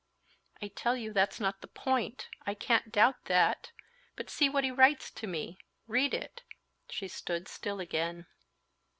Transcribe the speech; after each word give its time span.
"I 0.63 0.69
tell 0.69 0.97
you 0.97 1.13
that's 1.13 1.39
not 1.39 1.61
the 1.61 1.67
point—I 1.67 2.55
can't 2.55 2.91
doubt 2.91 3.25
that; 3.25 3.71
but 4.15 4.31
see 4.31 4.49
what 4.49 4.63
he 4.63 4.71
writes 4.71 5.11
to 5.11 5.27
me. 5.27 5.59
Read 5.85 6.15
it." 6.15 6.41
She 6.89 7.07
stood 7.07 7.47
still 7.47 7.79
again. 7.79 8.25